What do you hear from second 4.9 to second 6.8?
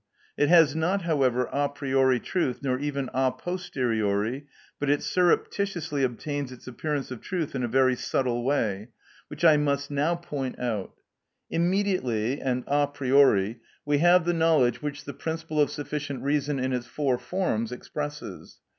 surreptitiously obtains its